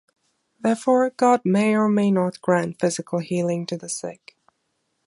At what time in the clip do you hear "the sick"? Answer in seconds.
3.77-4.35